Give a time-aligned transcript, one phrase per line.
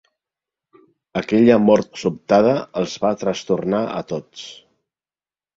[1.21, 4.51] Aquella mort sobtada els va trastornar a tots.